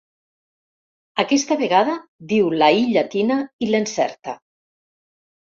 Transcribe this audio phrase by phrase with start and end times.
[1.23, 1.97] Aquesta vegada
[2.33, 4.37] diu la i llatina i l'encerta.